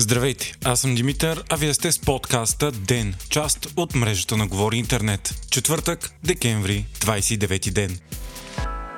Здравейте, 0.00 0.54
аз 0.64 0.80
съм 0.80 0.94
Димитър, 0.94 1.44
а 1.48 1.56
вие 1.56 1.74
сте 1.74 1.92
с 1.92 1.98
подкаста 1.98 2.72
ДЕН, 2.72 3.14
част 3.28 3.68
от 3.76 3.94
мрежата 3.94 4.36
на 4.36 4.46
Говори 4.46 4.76
Интернет. 4.76 5.34
Четвъртък, 5.50 6.10
декември, 6.24 6.86
29 7.00 7.70
ден. 7.70 7.98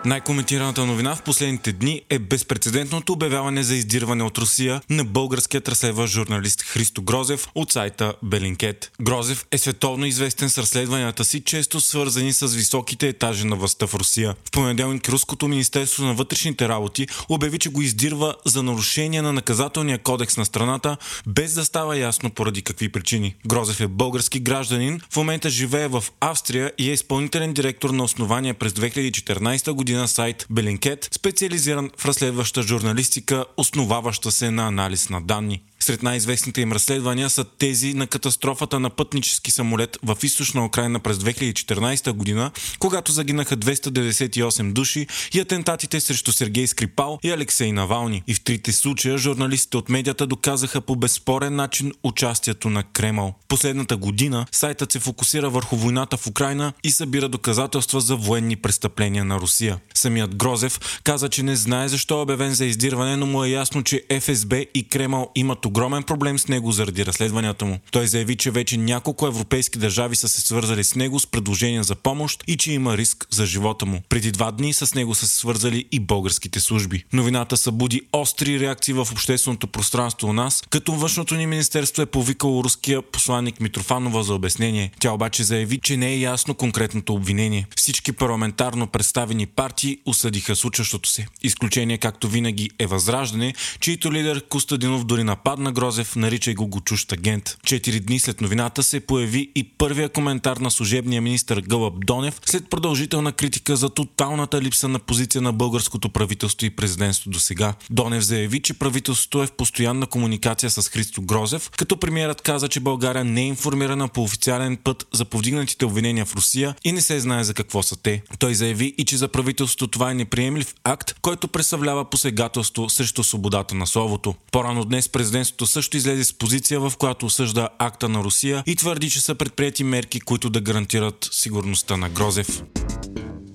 Най-коментираната 0.04 0.86
новина 0.86 1.16
в 1.16 1.22
последните 1.22 1.72
дни 1.72 2.02
е 2.10 2.18
безпредседентното 2.18 3.12
обявяване 3.12 3.62
за 3.62 3.74
издирване 3.74 4.24
от 4.24 4.38
Русия 4.38 4.80
на 4.90 5.04
българският 5.04 5.68
разследващ 5.68 6.14
журналист 6.14 6.62
Христо 6.62 7.02
Грозев 7.02 7.48
от 7.54 7.72
сайта 7.72 8.14
Белинкет. 8.22 8.92
Грозев 9.02 9.46
е 9.50 9.58
световно 9.58 10.06
известен 10.06 10.50
с 10.50 10.58
разследванията 10.58 11.24
си, 11.24 11.40
често 11.40 11.80
свързани 11.80 12.32
с 12.32 12.46
високите 12.46 13.08
етажи 13.08 13.46
на 13.46 13.56
властта 13.56 13.86
в 13.86 13.94
Русия. 13.94 14.34
В 14.44 14.50
понеделник 14.50 15.08
Руското 15.08 15.48
Министерство 15.48 16.04
на 16.04 16.14
вътрешните 16.14 16.68
работи 16.68 17.06
обяви, 17.28 17.58
че 17.58 17.68
го 17.68 17.82
издирва 17.82 18.34
за 18.44 18.62
нарушение 18.62 19.22
на 19.22 19.32
наказателния 19.32 19.98
кодекс 19.98 20.36
на 20.36 20.44
страната, 20.44 20.96
без 21.26 21.54
да 21.54 21.64
става 21.64 21.98
ясно 21.98 22.30
поради 22.30 22.62
какви 22.62 22.88
причини. 22.88 23.34
Грозев 23.46 23.80
е 23.80 23.88
български 23.88 24.40
гражданин, 24.40 25.00
в 25.10 25.16
момента 25.16 25.50
живее 25.50 25.88
в 25.88 26.04
Австрия 26.20 26.72
и 26.78 26.90
е 26.90 26.92
изпълнителен 26.92 27.52
директор 27.52 27.90
на 27.90 28.04
основания 28.04 28.54
през 28.54 28.72
2014 28.72 29.72
година 29.72 29.89
година 29.90 30.08
сайт 30.08 30.46
Белинкет, 30.50 31.08
специализиран 31.12 31.90
в 31.96 32.06
разследваща 32.06 32.62
журналистика, 32.62 33.44
основаваща 33.56 34.30
се 34.30 34.50
на 34.50 34.66
анализ 34.66 35.08
на 35.08 35.20
данни. 35.20 35.62
Сред 35.82 36.02
най-известните 36.02 36.60
им 36.60 36.72
разследвания 36.72 37.30
са 37.30 37.44
тези 37.44 37.94
на 37.94 38.06
катастрофата 38.06 38.80
на 38.80 38.90
пътнически 38.90 39.50
самолет 39.50 39.98
в 40.02 40.16
източна 40.22 40.64
Украина 40.64 41.00
през 41.00 41.16
2014 41.16 42.12
година, 42.12 42.50
когато 42.78 43.12
загинаха 43.12 43.56
298 43.56 44.72
души 44.72 45.06
и 45.34 45.40
атентатите 45.40 46.00
срещу 46.00 46.32
Сергей 46.32 46.66
Скрипал 46.66 47.18
и 47.22 47.30
Алексей 47.30 47.72
Навални. 47.72 48.22
И 48.26 48.34
в 48.34 48.44
трите 48.44 48.72
случая 48.72 49.18
журналистите 49.18 49.76
от 49.76 49.88
медията 49.88 50.26
доказаха 50.26 50.80
по 50.80 50.96
безспорен 50.96 51.56
начин 51.56 51.92
участието 52.02 52.70
на 52.70 52.82
Кремъл. 52.82 53.34
Последната 53.48 53.96
година 53.96 54.46
сайтът 54.52 54.92
се 54.92 54.98
фокусира 54.98 55.50
върху 55.50 55.76
войната 55.76 56.16
в 56.16 56.26
Украина 56.26 56.72
и 56.84 56.90
събира 56.90 57.28
доказателства 57.28 58.00
за 58.00 58.16
военни 58.16 58.56
престъпления 58.56 59.24
на 59.24 59.40
Русия. 59.40 59.78
Самият 59.94 60.36
Грозев 60.36 61.00
каза, 61.04 61.28
че 61.28 61.42
не 61.42 61.56
знае 61.56 61.88
защо 61.88 62.18
е 62.18 62.22
обявен 62.22 62.54
за 62.54 62.64
издирване, 62.64 63.16
но 63.16 63.26
му 63.26 63.44
е 63.44 63.48
ясно, 63.48 63.82
че 63.82 64.02
ФСБ 64.20 64.64
и 64.74 64.88
Кремъл 64.88 65.30
имат 65.34 65.66
огромен 65.70 66.02
проблем 66.02 66.38
с 66.38 66.48
него 66.48 66.72
заради 66.72 67.06
разследванията 67.06 67.64
му. 67.64 67.78
Той 67.90 68.06
заяви, 68.06 68.36
че 68.36 68.50
вече 68.50 68.76
няколко 68.76 69.26
европейски 69.26 69.78
държави 69.78 70.16
са 70.16 70.28
се 70.28 70.40
свързали 70.40 70.84
с 70.84 70.94
него 70.94 71.20
с 71.20 71.26
предложения 71.26 71.84
за 71.84 71.94
помощ 71.94 72.44
и 72.46 72.56
че 72.56 72.72
има 72.72 72.96
риск 72.96 73.26
за 73.30 73.46
живота 73.46 73.86
му. 73.86 74.02
Преди 74.08 74.32
два 74.32 74.50
дни 74.50 74.72
с 74.72 74.94
него 74.94 75.14
са 75.14 75.26
се 75.26 75.36
свързали 75.36 75.84
и 75.92 76.00
българските 76.00 76.60
служби. 76.60 77.04
Новината 77.12 77.56
събуди 77.56 78.02
остри 78.12 78.60
реакции 78.60 78.94
в 78.94 79.08
общественото 79.12 79.66
пространство 79.66 80.28
у 80.28 80.32
нас, 80.32 80.62
като 80.70 80.92
външното 80.92 81.34
ни 81.34 81.46
министерство 81.46 82.02
е 82.02 82.06
повикало 82.06 82.64
руския 82.64 83.02
посланник 83.02 83.60
Митрофанова 83.60 84.22
за 84.22 84.34
обяснение. 84.34 84.90
Тя 85.00 85.12
обаче 85.12 85.44
заяви, 85.44 85.78
че 85.82 85.96
не 85.96 86.08
е 86.08 86.18
ясно 86.18 86.54
конкретното 86.54 87.14
обвинение. 87.14 87.66
Всички 87.76 88.12
парламентарно 88.12 88.86
представени 88.86 89.46
партии 89.46 89.98
осъдиха 90.06 90.56
случващото 90.56 91.08
се. 91.08 91.26
Изключение, 91.42 91.98
както 91.98 92.28
винаги, 92.28 92.70
е 92.78 92.86
Възраждане, 92.86 93.54
чието 93.80 94.12
лидер 94.12 94.48
Костадинов 94.48 95.04
дори 95.04 95.24
нападна 95.24 95.59
на 95.60 95.72
Грозев, 95.72 96.16
наричай 96.16 96.54
го 96.54 96.66
го 96.66 96.80
чущ 96.80 97.12
агент. 97.12 97.56
Четири 97.64 98.00
дни 98.00 98.18
след 98.18 98.40
новината 98.40 98.82
се 98.82 99.00
появи 99.00 99.50
и 99.54 99.64
първия 99.64 100.08
коментар 100.08 100.56
на 100.56 100.70
служебния 100.70 101.22
министр 101.22 101.60
Гълъб 101.60 101.94
Донев 102.06 102.40
след 102.46 102.70
продължителна 102.70 103.32
критика 103.32 103.76
за 103.76 103.90
тоталната 103.90 104.62
липса 104.62 104.88
на 104.88 104.98
позиция 104.98 105.42
на 105.42 105.52
българското 105.52 106.08
правителство 106.08 106.66
и 106.66 106.70
президентство 106.70 107.30
до 107.30 107.38
сега. 107.38 107.74
Донев 107.90 108.24
заяви, 108.24 108.60
че 108.60 108.74
правителството 108.74 109.42
е 109.42 109.46
в 109.46 109.52
постоянна 109.52 110.06
комуникация 110.06 110.70
с 110.70 110.88
Христо 110.88 111.22
Грозев, 111.22 111.70
като 111.70 111.96
премиерът 111.96 112.40
каза, 112.40 112.68
че 112.68 112.80
България 112.80 113.24
не 113.24 113.42
е 113.42 113.46
информирана 113.46 114.08
по 114.08 114.22
официален 114.22 114.76
път 114.76 115.06
за 115.12 115.24
повдигнатите 115.24 115.84
обвинения 115.84 116.26
в 116.26 116.34
Русия 116.34 116.74
и 116.84 116.92
не 116.92 117.00
се 117.00 117.20
знае 117.20 117.44
за 117.44 117.54
какво 117.54 117.82
са 117.82 117.96
те. 117.96 118.22
Той 118.38 118.54
заяви 118.54 118.94
и 118.98 119.04
че 119.04 119.16
за 119.16 119.28
правителството 119.28 119.86
това 119.86 120.10
е 120.10 120.14
неприемлив 120.14 120.74
акт, 120.84 121.14
който 121.22 121.48
представлява 121.48 122.10
посегателство 122.10 122.88
срещу 122.88 123.24
свободата 123.24 123.74
на 123.74 123.86
словото. 123.86 124.34
По-рано 124.52 124.84
днес 124.84 125.08
президент 125.08 125.46
Правителството 125.50 125.66
също 125.66 125.96
излезе 125.96 126.24
с 126.24 126.32
позиция, 126.32 126.80
в 126.80 126.92
която 126.98 127.26
осъжда 127.26 127.68
акта 127.78 128.08
на 128.08 128.24
Русия 128.24 128.62
и 128.66 128.76
твърди, 128.76 129.10
че 129.10 129.20
са 129.20 129.34
предприяти 129.34 129.84
мерки, 129.84 130.20
които 130.20 130.50
да 130.50 130.60
гарантират 130.60 131.28
сигурността 131.32 131.96
на 131.96 132.08
Грозев. 132.08 132.62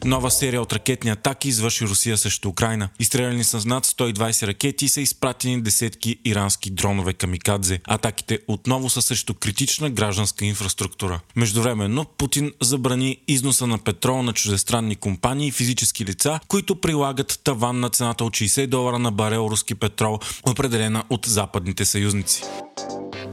Нова 0.06 0.32
серия 0.32 0.62
от 0.62 0.74
ракетни 0.74 1.10
атаки 1.10 1.48
извърши 1.48 1.86
Русия 1.86 2.18
срещу 2.18 2.50
Украина. 2.50 2.90
Изстреляни 3.00 3.44
с 3.44 3.66
над 3.66 3.86
120 3.86 4.48
ракети 4.48 4.90
са 4.90 5.02
изпратени 5.02 5.62
десетки 5.62 6.20
ирански 6.26 6.70
дронове 6.70 7.14
камикадзе. 7.14 7.82
Атаките 7.88 8.40
отново 8.48 8.90
са 8.90 9.02
срещу 9.02 9.34
критична 9.34 9.90
гражданска 9.90 10.46
инфраструктура. 10.46 11.20
Междувременно 11.36 12.06
Путин 12.18 12.52
забрани 12.62 13.18
износа 13.28 13.68
на 13.68 13.78
петрол 13.78 14.24
на 14.24 14.34
чуждестранни 14.34 14.96
компании 14.96 15.48
и 15.48 15.52
физически 15.52 16.06
лица, 16.06 16.40
които 16.48 16.76
прилагат 16.76 17.40
таван 17.44 17.80
на 17.80 17.90
цената 17.90 18.26
от 18.26 18.34
60 18.34 18.68
долара 18.68 19.00
на 19.00 19.12
барел 19.12 19.48
руски 19.52 19.76
петрол, 19.76 20.20
определена 20.44 21.04
от 21.10 21.26
западните 21.26 21.86
съюзници. 21.86 22.44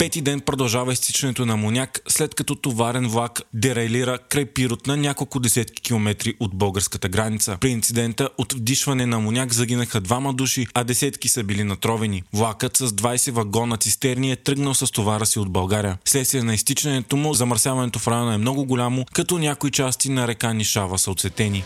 Пети 0.03 0.23
ден 0.23 0.41
продължава 0.41 0.93
изтичането 0.93 1.47
на 1.47 1.53
амоняк, 1.53 2.01
след 2.09 2.35
като 2.35 2.55
товарен 2.55 3.09
влак 3.09 3.43
дерайлира 3.55 4.19
край 4.19 4.47
пирот 4.47 4.87
на 4.87 4.97
няколко 4.97 5.41
десетки 5.41 5.83
километри 5.83 6.35
от 6.41 6.55
българската 6.55 7.09
граница. 7.09 7.57
При 7.61 7.69
инцидента 7.69 8.29
от 8.39 8.53
вдишване 8.53 9.07
на 9.07 9.17
амоняк 9.17 9.53
загинаха 9.53 10.01
двама 10.01 10.35
души, 10.35 10.67
а 10.75 10.85
десетки 10.85 11.29
са 11.29 11.45
били 11.45 11.65
натровени. 11.65 12.23
Влакът 12.33 12.77
с 12.77 12.89
20 12.89 13.31
вагона 13.31 13.77
цистерни 13.77 14.33
е 14.33 14.37
тръгнал 14.37 14.75
с 14.75 14.93
товара 14.93 15.27
си 15.27 15.39
от 15.39 15.51
България. 15.51 15.99
Следствие 16.05 16.43
на 16.43 16.55
изтичането 16.55 17.17
му, 17.17 17.35
замърсяването 17.35 17.99
в 17.99 18.09
района 18.09 18.35
е 18.35 18.39
много 18.39 18.65
голямо, 18.65 19.05
като 19.13 19.39
някои 19.39 19.71
части 19.71 20.11
на 20.11 20.29
река 20.29 20.53
Нишава 20.53 20.99
са 20.99 21.11
отсетени. 21.11 21.65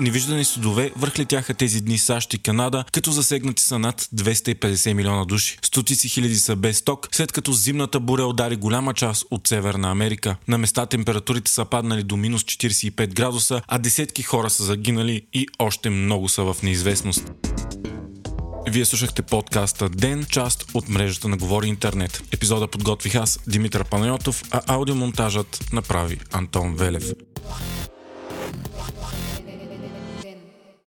Невиждани 0.00 0.44
судове 0.44 0.90
върхлетяха 0.96 1.54
тези 1.54 1.80
дни 1.80 1.98
САЩ 1.98 2.34
и 2.34 2.38
Канада, 2.38 2.84
като 2.92 3.10
засегнати 3.10 3.62
са 3.62 3.78
над 3.78 4.00
250 4.00 4.92
милиона 4.92 5.24
души. 5.24 5.58
Стотици 5.62 6.08
хиляди 6.08 6.36
са 6.36 6.56
без 6.56 6.82
ток, 6.82 7.08
след 7.12 7.32
като 7.32 7.52
зимната 7.52 8.00
буря 8.00 8.26
удари 8.26 8.56
голяма 8.56 8.94
част 8.94 9.24
от 9.30 9.48
Северна 9.48 9.90
Америка. 9.90 10.36
На 10.48 10.58
места 10.58 10.86
температурите 10.86 11.50
са 11.50 11.64
паднали 11.64 12.02
до 12.02 12.16
минус 12.16 12.42
45 12.42 13.14
градуса, 13.14 13.62
а 13.68 13.78
десетки 13.78 14.22
хора 14.22 14.50
са 14.50 14.64
загинали 14.64 15.22
и 15.32 15.46
още 15.58 15.90
много 15.90 16.28
са 16.28 16.42
в 16.42 16.56
неизвестност. 16.62 17.32
Вие 18.68 18.84
слушахте 18.84 19.22
подкаста 19.22 19.88
Ден, 19.88 20.26
част 20.30 20.70
от 20.74 20.88
мрежата 20.88 21.28
на 21.28 21.36
Говори 21.36 21.66
Интернет. 21.66 22.22
Епизода 22.32 22.68
подготвих 22.68 23.14
аз, 23.14 23.38
Димитър 23.46 23.84
Панайотов, 23.84 24.42
а 24.50 24.60
аудиомонтажът 24.66 25.64
направи 25.72 26.20
Антон 26.32 26.74
Велев. 26.74 27.04